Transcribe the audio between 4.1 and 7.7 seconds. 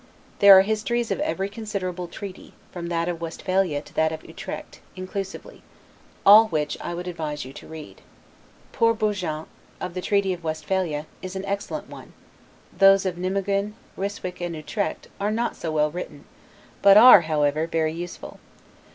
of Utrecht, inclusively; all which I would advise you to